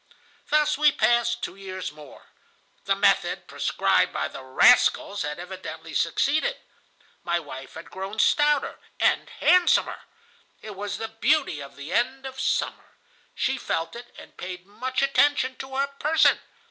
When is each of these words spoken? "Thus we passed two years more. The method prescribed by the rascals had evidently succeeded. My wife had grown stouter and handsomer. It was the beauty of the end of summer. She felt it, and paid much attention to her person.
"Thus 0.49 0.79
we 0.79 0.91
passed 0.91 1.43
two 1.43 1.55
years 1.55 1.91
more. 1.91 2.25
The 2.85 2.95
method 2.95 3.45
prescribed 3.47 4.11
by 4.11 4.29
the 4.29 4.41
rascals 4.43 5.21
had 5.21 5.37
evidently 5.37 5.93
succeeded. 5.93 6.57
My 7.23 7.39
wife 7.39 7.75
had 7.75 7.91
grown 7.91 8.17
stouter 8.17 8.79
and 8.99 9.29
handsomer. 9.29 10.05
It 10.59 10.75
was 10.75 10.97
the 10.97 11.07
beauty 11.09 11.61
of 11.61 11.75
the 11.75 11.93
end 11.93 12.25
of 12.25 12.39
summer. 12.39 12.95
She 13.35 13.59
felt 13.59 13.95
it, 13.95 14.11
and 14.17 14.37
paid 14.37 14.65
much 14.65 15.03
attention 15.03 15.55
to 15.57 15.75
her 15.75 15.85
person. 15.85 16.39